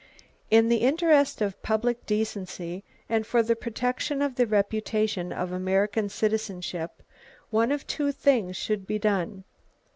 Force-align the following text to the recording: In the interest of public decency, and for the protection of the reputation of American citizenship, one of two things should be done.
In 0.49 0.67
the 0.69 0.77
interest 0.77 1.41
of 1.43 1.61
public 1.61 2.07
decency, 2.07 2.83
and 3.07 3.23
for 3.23 3.43
the 3.43 3.55
protection 3.55 4.23
of 4.23 4.33
the 4.33 4.47
reputation 4.47 5.31
of 5.31 5.51
American 5.51 6.09
citizenship, 6.09 7.03
one 7.51 7.71
of 7.71 7.85
two 7.85 8.11
things 8.11 8.57
should 8.57 8.87
be 8.87 8.97
done. 8.97 9.43